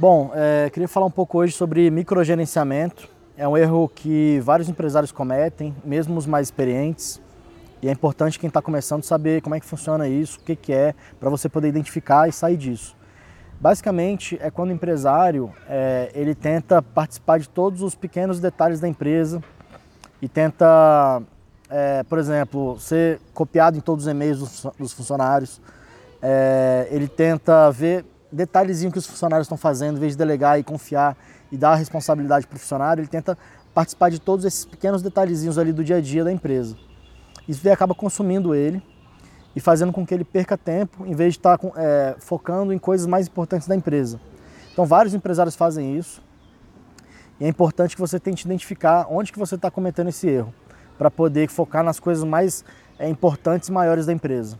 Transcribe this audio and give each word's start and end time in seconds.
Bom, 0.00 0.30
é, 0.34 0.70
queria 0.70 0.88
falar 0.88 1.04
um 1.04 1.10
pouco 1.10 1.36
hoje 1.36 1.52
sobre 1.52 1.90
microgerenciamento. 1.90 3.06
É 3.36 3.46
um 3.46 3.54
erro 3.54 3.86
que 3.86 4.40
vários 4.42 4.66
empresários 4.66 5.12
cometem, 5.12 5.76
mesmo 5.84 6.16
os 6.16 6.24
mais 6.24 6.46
experientes. 6.46 7.20
E 7.82 7.86
é 7.86 7.92
importante 7.92 8.38
quem 8.38 8.48
está 8.48 8.62
começando 8.62 9.04
saber 9.04 9.42
como 9.42 9.54
é 9.54 9.60
que 9.60 9.66
funciona 9.66 10.08
isso, 10.08 10.38
o 10.38 10.42
que, 10.42 10.56
que 10.56 10.72
é, 10.72 10.94
para 11.20 11.28
você 11.28 11.50
poder 11.50 11.68
identificar 11.68 12.26
e 12.26 12.32
sair 12.32 12.56
disso. 12.56 12.96
Basicamente, 13.60 14.38
é 14.40 14.50
quando 14.50 14.70
o 14.70 14.72
empresário 14.72 15.52
é, 15.68 16.10
ele 16.14 16.34
tenta 16.34 16.80
participar 16.80 17.38
de 17.38 17.50
todos 17.50 17.82
os 17.82 17.94
pequenos 17.94 18.40
detalhes 18.40 18.80
da 18.80 18.88
empresa 18.88 19.44
e 20.22 20.30
tenta, 20.30 21.22
é, 21.68 22.02
por 22.04 22.18
exemplo, 22.18 22.80
ser 22.80 23.20
copiado 23.34 23.76
em 23.76 23.82
todos 23.82 24.06
os 24.06 24.10
e-mails 24.10 24.38
dos, 24.38 24.66
dos 24.78 24.92
funcionários. 24.94 25.60
É, 26.22 26.88
ele 26.90 27.06
tenta 27.06 27.70
ver 27.70 28.06
detalhezinho 28.32 28.92
que 28.92 28.98
os 28.98 29.06
funcionários 29.06 29.46
estão 29.46 29.58
fazendo, 29.58 29.96
em 29.96 30.00
vez 30.00 30.12
de 30.12 30.18
delegar 30.18 30.58
e 30.58 30.62
confiar 30.62 31.16
e 31.50 31.56
dar 31.56 31.72
a 31.72 31.74
responsabilidade 31.74 32.46
para 32.46 32.56
o 32.56 32.58
funcionário, 32.58 33.00
ele 33.00 33.08
tenta 33.08 33.36
participar 33.74 34.10
de 34.10 34.20
todos 34.20 34.44
esses 34.44 34.64
pequenos 34.64 35.02
detalhezinhos 35.02 35.58
ali 35.58 35.72
do 35.72 35.82
dia 35.82 35.96
a 35.96 36.00
dia 36.00 36.24
da 36.24 36.32
empresa. 36.32 36.76
Isso 37.48 37.62
daí 37.62 37.72
acaba 37.72 37.94
consumindo 37.94 38.54
ele 38.54 38.82
e 39.54 39.60
fazendo 39.60 39.92
com 39.92 40.06
que 40.06 40.14
ele 40.14 40.24
perca 40.24 40.56
tempo 40.56 41.04
em 41.06 41.14
vez 41.14 41.34
de 41.34 41.40
estar 41.40 41.58
tá 41.58 41.68
é, 41.76 42.16
focando 42.18 42.72
em 42.72 42.78
coisas 42.78 43.06
mais 43.06 43.26
importantes 43.26 43.66
da 43.66 43.74
empresa. 43.74 44.20
Então 44.72 44.86
vários 44.86 45.14
empresários 45.14 45.56
fazem 45.56 45.96
isso 45.96 46.22
e 47.40 47.44
é 47.44 47.48
importante 47.48 47.96
que 47.96 48.00
você 48.00 48.20
tente 48.20 48.46
identificar 48.46 49.06
onde 49.10 49.32
que 49.32 49.38
você 49.38 49.54
está 49.54 49.70
cometendo 49.70 50.08
esse 50.08 50.28
erro 50.28 50.54
para 50.98 51.10
poder 51.10 51.48
focar 51.48 51.82
nas 51.82 51.98
coisas 51.98 52.22
mais 52.22 52.64
é, 52.98 53.08
importantes 53.08 53.68
e 53.68 53.72
maiores 53.72 54.06
da 54.06 54.12
empresa. 54.12 54.58